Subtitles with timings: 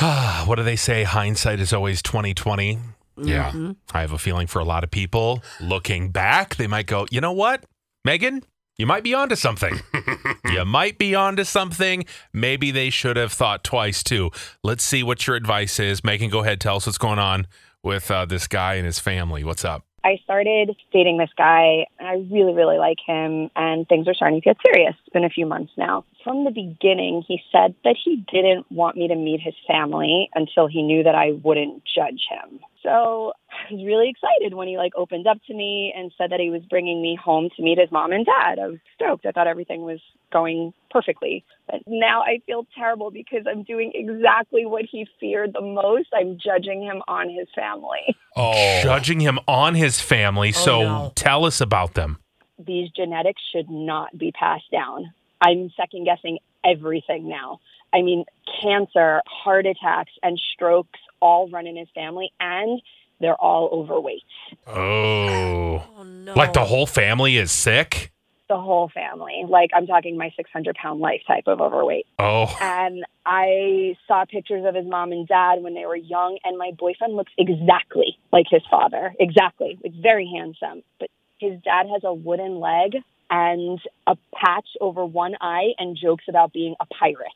[0.46, 1.02] what do they say?
[1.02, 2.78] Hindsight is always 2020.
[3.18, 3.72] Yeah.
[3.92, 7.20] I have a feeling for a lot of people looking back, they might go, you
[7.20, 7.64] know what,
[8.02, 8.42] Megan,
[8.78, 9.78] you might be onto something.
[10.46, 12.06] you might be onto something.
[12.32, 14.30] Maybe they should have thought twice too.
[14.64, 16.02] Let's see what your advice is.
[16.02, 16.62] Megan, go ahead.
[16.62, 17.46] Tell us what's going on
[17.82, 19.44] with uh, this guy and his family.
[19.44, 19.84] What's up?
[20.02, 24.40] I started dating this guy, and I really, really like him, and things are starting
[24.40, 24.94] to get serious.
[25.00, 26.04] It's been a few months now.
[26.24, 30.66] From the beginning, he said that he didn't want me to meet his family until
[30.66, 32.60] he knew that I wouldn't judge him.
[32.82, 33.32] So
[33.70, 36.62] was really excited when he like opened up to me and said that he was
[36.68, 38.58] bringing me home to meet his mom and dad.
[38.58, 39.26] I was stoked.
[39.26, 40.00] I thought everything was
[40.32, 41.44] going perfectly.
[41.66, 46.08] But now I feel terrible because I'm doing exactly what he feared the most.
[46.14, 48.16] I'm judging him on his family.
[48.36, 48.80] Oh.
[48.82, 50.50] Judging him on his family.
[50.50, 51.12] Oh, so no.
[51.16, 52.18] tell us about them.
[52.66, 55.12] these genetics should not be passed down.
[55.40, 57.60] I'm second guessing everything now.
[57.92, 58.24] I mean,
[58.62, 62.80] cancer, heart attacks, and strokes all run in his family, and
[63.20, 64.22] they're all overweight.
[64.66, 65.86] Oh.
[65.96, 66.34] Oh no.
[66.34, 68.12] Like the whole family is sick?
[68.48, 69.44] The whole family.
[69.48, 72.06] Like, I'm talking my 600 pound life type of overweight.
[72.18, 72.52] Oh.
[72.60, 76.72] And I saw pictures of his mom and dad when they were young, and my
[76.76, 79.14] boyfriend looks exactly like his father.
[79.20, 79.78] Exactly.
[79.84, 80.82] Like, very handsome.
[80.98, 82.96] But his dad has a wooden leg
[83.30, 87.28] and a patch over one eye and jokes about being a pirate.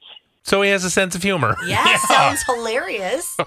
[0.42, 1.56] So he has a sense of humor.
[1.64, 3.36] Yeah, sounds hilarious.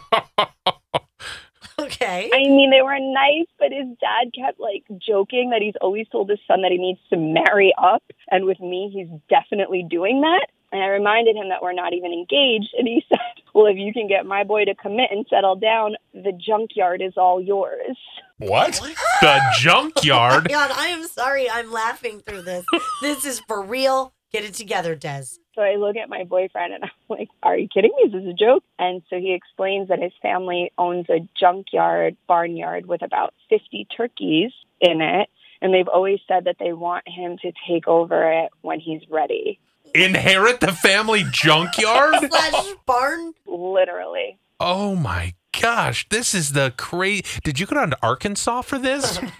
[2.08, 2.30] okay.
[2.34, 6.30] I mean, they were nice, but his dad kept like joking that he's always told
[6.30, 8.04] his son that he needs to marry up.
[8.30, 10.48] And with me, he's definitely doing that.
[10.72, 12.74] And I reminded him that we're not even engaged.
[12.78, 13.20] And he said,
[13.54, 17.14] Well, if you can get my boy to commit and settle down, the junkyard is
[17.18, 17.98] all yours.
[18.38, 18.80] What?
[19.22, 20.48] The junkyard.
[20.50, 21.50] God, I am sorry.
[21.50, 22.66] I'm laughing through this.
[23.02, 24.14] This is for real.
[24.32, 25.24] Get it together, Des.
[25.56, 28.04] So I look at my boyfriend and I'm like, Are you kidding me?
[28.10, 28.64] Is this a joke?
[28.78, 34.52] And so he explains that his family owns a junkyard barnyard with about 50 turkeys
[34.82, 35.30] in it.
[35.62, 39.60] And they've always said that they want him to take over it when he's ready.
[39.96, 42.16] Inherit the family junkyard?
[42.30, 43.34] Slash barn.
[43.48, 44.38] Literally.
[44.60, 46.08] oh my gosh.
[46.10, 47.24] This is the crazy.
[47.44, 49.20] Did you go down to Arkansas for this?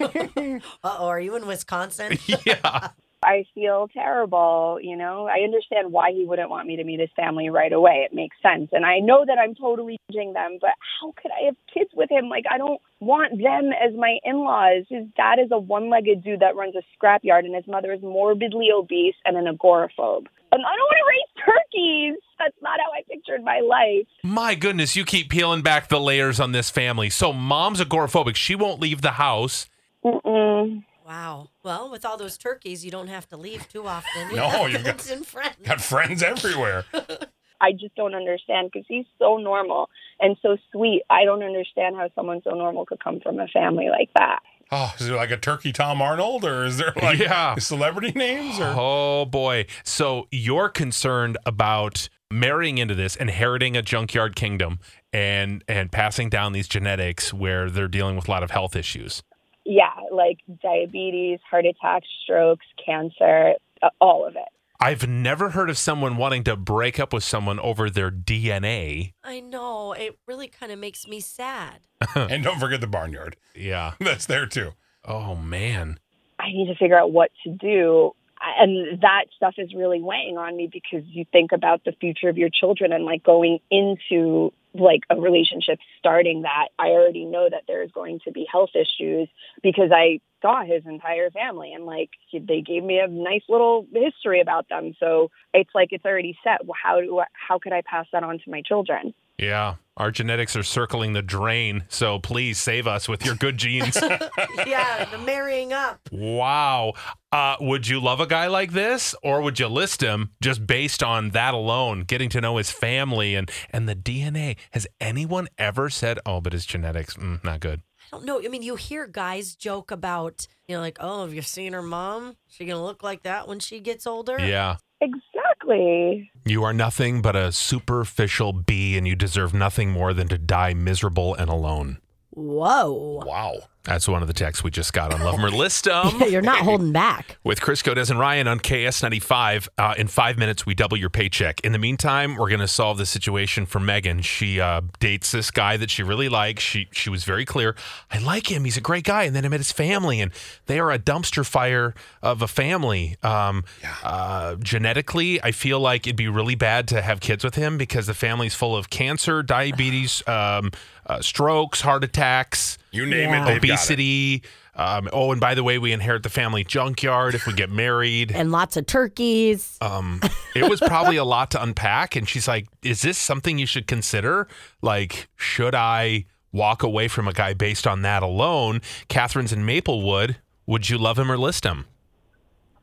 [0.82, 2.18] Uh oh, are you in Wisconsin?
[2.44, 2.88] yeah.
[3.22, 4.78] I feel terrible.
[4.80, 8.06] You know, I understand why he wouldn't want me to meet his family right away.
[8.08, 8.70] It makes sense.
[8.72, 10.70] And I know that I'm totally judging them, but
[11.00, 12.28] how could I have kids with him?
[12.28, 14.84] Like, I don't want them as my in laws.
[14.88, 18.02] His dad is a one legged dude that runs a scrapyard, and his mother is
[18.02, 20.26] morbidly obese and an agoraphobe.
[20.50, 22.22] And I don't want to raise turkeys.
[22.38, 24.06] That's not how I pictured my life.
[24.22, 27.10] My goodness, you keep peeling back the layers on this family.
[27.10, 28.36] So mom's agoraphobic.
[28.36, 29.68] She won't leave the house.
[30.04, 30.84] Mm-mm.
[31.08, 31.48] Wow.
[31.64, 34.28] Well, with all those turkeys, you don't have to leave too often.
[34.30, 35.56] You No, you've got- built-in friends.
[35.64, 36.84] Got friends everywhere.
[37.60, 39.88] I just don't understand because he's so normal
[40.20, 41.02] and so sweet.
[41.10, 44.40] I don't understand how someone so normal could come from a family like that.
[44.70, 47.56] Oh, is there like a turkey Tom Arnold or is there like Yeah.
[47.56, 49.64] celebrity names or Oh boy.
[49.82, 54.78] So you're concerned about marrying into this, inheriting a junkyard kingdom
[55.12, 59.22] and and passing down these genetics where they're dealing with a lot of health issues.
[59.70, 63.52] Yeah, like diabetes, heart attacks, strokes, cancer,
[63.82, 64.48] uh, all of it.
[64.80, 69.12] I've never heard of someone wanting to break up with someone over their DNA.
[69.22, 69.92] I know.
[69.92, 71.80] It really kind of makes me sad.
[72.14, 73.36] and don't forget the barnyard.
[73.54, 73.92] Yeah.
[74.00, 74.72] That's there too.
[75.04, 75.98] Oh man.
[76.38, 78.12] I need to figure out what to do.
[78.58, 82.36] And that stuff is really weighing on me because you think about the future of
[82.36, 86.68] your children and like going into like a relationship starting that.
[86.78, 89.28] I already know that there's going to be health issues
[89.62, 93.86] because I saw his entire family and like he- they gave me a nice little
[93.92, 94.94] history about them.
[95.00, 96.60] So it's like it's already set.
[96.82, 99.14] How do I, how could I pass that on to my children?
[99.38, 99.76] Yeah.
[99.96, 101.84] Our genetics are circling the drain.
[101.88, 103.96] So please save us with your good genes.
[104.66, 106.08] yeah, the marrying up.
[106.12, 106.92] wow.
[107.30, 111.02] Uh, would you love a guy like this or would you list him just based
[111.02, 114.56] on that alone, getting to know his family and, and the DNA?
[114.70, 117.82] Has anyone ever said, oh, but his genetics, mm, not good?
[118.12, 118.40] I don't know.
[118.42, 121.82] I mean, you hear guys joke about, you know, like, oh, have you seen her
[121.82, 122.36] mom?
[122.48, 124.38] She gonna look like that when she gets older?
[124.40, 124.76] Yeah.
[125.00, 126.30] Exactly.
[126.44, 130.74] You are nothing but a superficial bee, and you deserve nothing more than to die
[130.74, 131.98] miserable and alone.
[132.30, 133.22] Whoa.
[133.26, 133.58] Wow.
[133.88, 136.20] That's one of the texts we just got on Love 'em or List 'em.
[136.28, 137.38] You're not holding back.
[137.42, 139.66] with Chris Codes and Ryan on KS95.
[139.78, 141.58] Uh, in five minutes, we double your paycheck.
[141.62, 144.20] In the meantime, we're going to solve the situation for Megan.
[144.20, 146.62] She uh, dates this guy that she really likes.
[146.62, 147.74] She she was very clear.
[148.10, 148.64] I like him.
[148.64, 149.22] He's a great guy.
[149.22, 150.32] And then I met his family, and
[150.66, 153.16] they are a dumpster fire of a family.
[153.22, 153.64] Um,
[154.04, 158.06] uh, genetically, I feel like it'd be really bad to have kids with him because
[158.06, 160.72] the family's full of cancer, diabetes, um,
[161.06, 163.42] uh, strokes, heart attacks You name Yeah.
[163.42, 163.70] it, they've got it.
[163.70, 164.42] obesity.
[164.74, 168.30] Um, oh, and by the way, we inherit the family junkyard if we get married.
[168.30, 169.76] And lots of turkeys.
[169.80, 170.20] Um,
[170.54, 172.14] it was probably a lot to unpack.
[172.14, 174.46] And she's like, Is this something you should consider?
[174.80, 178.80] Like, should I walk away from a guy based on that alone?
[179.08, 180.36] Catherine's in Maplewood.
[180.66, 181.86] Would you love him or list him?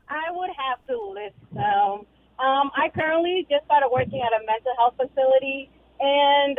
[0.08, 2.04] I would have to list them.
[2.38, 6.58] Um, I currently just started working at a mental health facility, and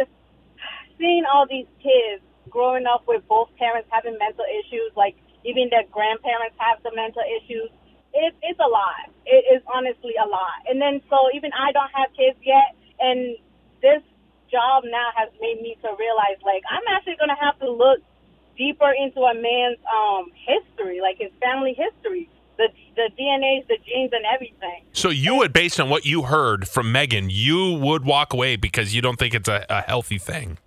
[0.97, 5.15] seeing all these kids growing up with both parents having mental issues, like
[5.45, 7.69] even their grandparents have some mental issues,
[8.13, 9.11] it, it's a lot.
[9.25, 10.65] It is honestly a lot.
[10.67, 13.38] And then so even I don't have kids yet, and
[13.81, 14.01] this
[14.51, 17.99] job now has made me to realize like I'm actually going to have to look
[18.57, 24.11] deeper into a man's um history, like his family history, the the DNAs, the genes,
[24.13, 24.83] and everything.
[24.94, 28.95] So you would, based on what you heard from Megan, you would walk away because
[28.95, 30.57] you don't think it's a, a healthy thing.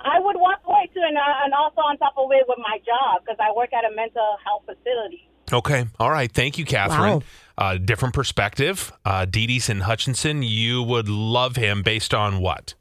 [0.00, 2.78] I would walk away too, and, uh, and also on top of it with my
[2.78, 5.28] job because I work at a mental health facility.
[5.52, 5.86] Okay.
[5.98, 6.30] All right.
[6.30, 7.20] Thank you, Catherine.
[7.20, 7.22] Wow.
[7.56, 8.92] Uh, different perspective.
[9.04, 10.42] Uh, Dee Dee's in Hutchinson.
[10.42, 12.74] You would love him based on what?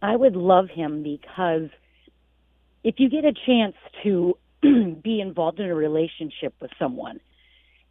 [0.00, 1.68] I would love him because
[2.82, 4.36] if you get a chance to
[5.02, 7.20] be involved in a relationship with someone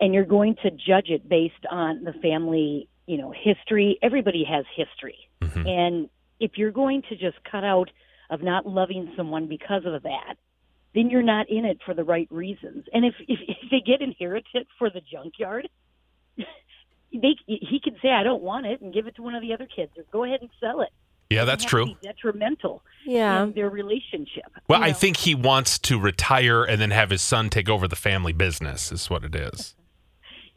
[0.01, 4.65] and you're going to judge it based on the family, you know, history, everybody has
[4.75, 5.17] history.
[5.67, 6.09] And
[6.39, 7.89] if you're going to just cut out
[8.29, 10.35] of not loving someone because of that,
[10.93, 12.85] then you're not in it for the right reasons.
[12.93, 15.67] And if if, if they get inherited for the junkyard,
[16.37, 19.53] they he can say I don't want it and give it to one of the
[19.53, 20.89] other kids or go ahead and sell it
[21.29, 21.85] Yeah, that's true.
[21.85, 23.43] be detrimental Yeah.
[23.43, 24.45] in their relationship.
[24.67, 27.87] Well, you I think he wants to retire and then have his son take over
[27.87, 29.75] the family business, is what it is.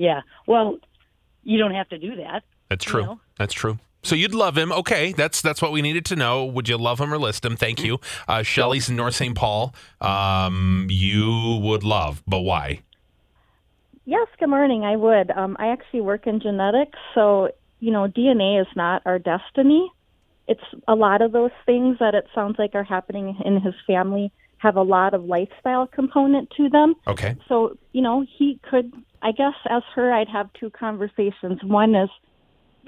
[0.01, 0.21] Yeah.
[0.47, 0.79] Well,
[1.43, 2.45] you don't have to do that.
[2.69, 3.03] That's You true.
[3.05, 3.21] know?
[3.37, 3.81] That's true.
[4.03, 4.73] So you'd love him.
[4.73, 6.45] Okay, that's that's what we needed to know.
[6.45, 7.57] Would you love him or list him?
[7.57, 7.99] Thank you.
[8.27, 9.35] Uh, Shelly's in North St.
[9.35, 9.75] Paul.
[10.01, 12.83] Um, you would love, but why?
[14.05, 14.85] Yes, good morning.
[14.85, 15.31] I would.
[15.31, 17.51] Um, I actually work in genetics, so
[17.81, 19.91] you know, DNA is not our destiny.
[20.47, 24.33] It's a lot of those things that it sounds like are happening in his family
[24.59, 26.95] have a lot of lifestyle component to them.
[27.07, 27.37] Okay.
[27.49, 28.93] So, you know, he could,
[29.23, 31.63] I guess, as her, I'd have two conversations.
[31.63, 32.11] One is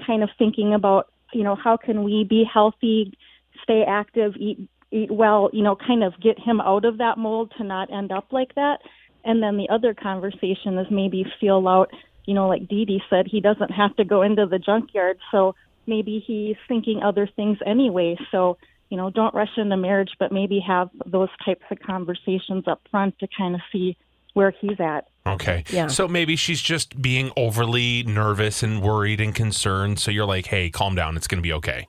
[0.05, 3.17] kind of thinking about, you know, how can we be healthy,
[3.63, 7.51] stay active, eat eat well, you know, kind of get him out of that mold
[7.57, 8.79] to not end up like that.
[9.23, 11.91] And then the other conversation is maybe feel out,
[12.25, 15.55] you know, like Dee Dee said, he doesn't have to go into the junkyard, so
[15.87, 18.17] maybe he's thinking other things anyway.
[18.31, 18.57] So,
[18.89, 23.17] you know, don't rush into marriage, but maybe have those types of conversations up front
[23.19, 23.95] to kind of see
[24.33, 25.07] where he's at.
[25.25, 25.63] Okay.
[25.69, 25.87] Yeah.
[25.87, 29.99] So maybe she's just being overly nervous and worried and concerned.
[29.99, 31.15] So you're like, hey, calm down.
[31.17, 31.87] It's going to be okay.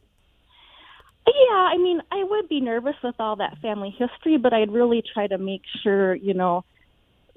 [1.27, 5.03] Yeah, I mean, I would be nervous with all that family history, but I'd really
[5.15, 6.65] try to make sure, you know,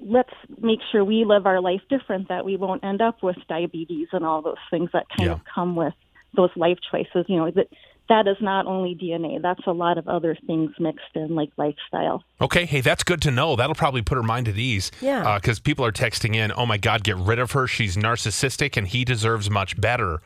[0.00, 4.08] let's make sure we live our life different, that we won't end up with diabetes
[4.12, 5.34] and all those things that kind Yeah.
[5.34, 5.94] of come with
[6.34, 7.26] those life choices.
[7.28, 7.68] You know, that
[8.08, 12.22] that is not only DNA; that's a lot of other things mixed in, like lifestyle.
[12.40, 12.66] Okay.
[12.66, 13.56] Hey, that's good to know.
[13.56, 14.90] That'll probably put her mind at ease.
[15.00, 15.38] Yeah.
[15.38, 17.66] Because people are texting in, oh my God, get rid of her.
[17.66, 20.20] She's narcissistic and he deserves much better.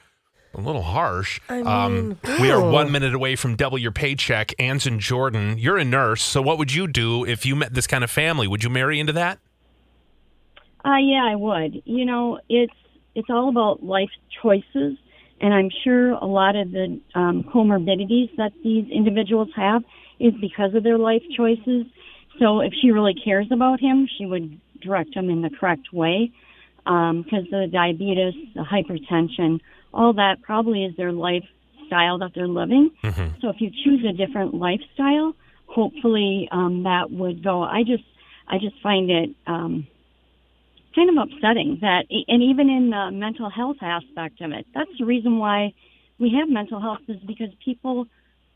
[0.52, 1.40] A little harsh.
[1.48, 4.52] I um, mean, we are one minute away from double your paycheck.
[4.58, 5.58] Anne's in Jordan.
[5.58, 6.22] You're a nurse.
[6.22, 8.48] So what would you do if you met this kind of family?
[8.48, 9.38] Would you marry into that?
[10.84, 11.82] Uh, yeah, I would.
[11.84, 12.72] You know, it's
[13.14, 14.10] it's all about life
[14.42, 14.96] choices,
[15.40, 19.82] and I'm sure a lot of the um, comorbidities that these individuals have
[20.18, 21.86] is because of their life choices.
[22.38, 26.30] So if she really cares about him, she would direct him in the correct way.
[26.84, 29.60] Because the diabetes, the hypertension,
[29.92, 32.90] all that probably is their lifestyle that they're living.
[33.40, 35.34] So if you choose a different lifestyle,
[35.66, 37.62] hopefully um, that would go.
[37.62, 38.04] I just,
[38.48, 39.30] I just find it.
[39.46, 39.86] Um,
[41.00, 45.04] kind of upsetting that, and even in the mental health aspect of it, that's the
[45.04, 45.72] reason why
[46.18, 48.06] we have mental health is because people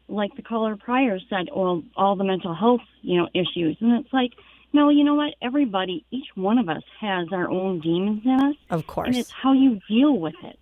[0.09, 3.77] like the caller prior said, well, all the mental health, you know, issues.
[3.81, 4.33] And it's like,
[4.75, 5.35] no, you know what?
[5.41, 8.57] Everybody, each one of us has our own demons in us.
[8.69, 9.17] Of And course.
[9.17, 10.59] it's how you deal with it.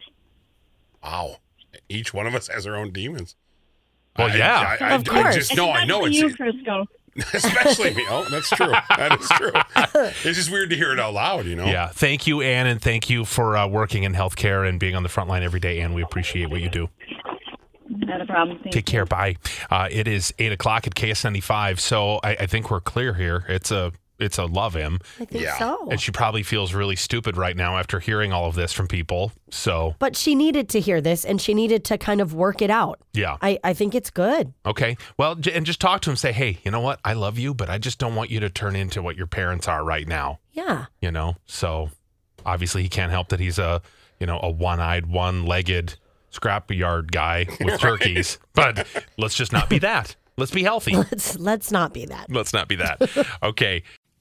[1.03, 1.39] Wow.
[1.89, 3.35] Each one of us has our own demons.
[4.17, 4.77] Well, I- yeah.
[4.81, 5.35] I, I, Of I course.
[5.35, 5.73] just know.
[5.73, 6.87] I know Especially it's you, Crisco.
[7.35, 8.07] especially me.
[8.09, 8.73] Oh, that's true.
[8.97, 9.53] That is true.
[10.25, 11.47] It's just weird to hear it out loud.
[11.47, 11.67] You know.
[11.67, 11.89] Yeah.
[11.89, 15.09] Thank you, Ann, and thank you for uh, working in healthcare and being on the
[15.09, 15.93] front line every day, Ann.
[15.95, 16.89] We appreciate what you do.
[17.89, 18.59] Not a problem.
[18.63, 18.93] Thank Take you.
[18.93, 19.05] care.
[19.05, 19.37] Bye.
[19.71, 23.45] Uh, it is eight o'clock at KS95, so I, I think we're clear here.
[23.49, 25.59] It's a it's a love him, I think Yeah.
[25.59, 25.89] so.
[25.91, 29.33] and she probably feels really stupid right now after hearing all of this from people.
[29.51, 32.71] So But she needed to hear this and she needed to kind of work it
[32.71, 33.01] out.
[33.13, 33.37] yeah.
[33.43, 34.53] I, I think it's good.
[34.65, 34.97] Okay.
[35.19, 36.17] Well, j- and just talk to him.
[36.17, 37.01] Say, hey, you know what?
[37.05, 39.67] I love you, but I just don't want you to turn into what your parents
[39.67, 40.39] are right now.
[40.53, 40.87] Yeah.
[41.01, 41.37] You know.
[41.47, 41.91] So
[42.47, 43.83] obviously, he can't help that he's a
[44.21, 45.97] you know a one-eyed, one-legged
[46.33, 48.39] scrapyard guy with turkeys.
[48.55, 48.87] But
[49.19, 50.17] let's just not be that.
[50.39, 50.97] Let's be healthy.
[50.97, 52.31] Let's let's not be that.
[52.31, 53.03] Let's not be that.
[53.43, 53.83] Okay.